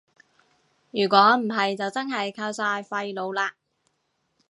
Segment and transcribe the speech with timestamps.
[0.89, 3.51] 如果唔係就真係靠晒廢老喇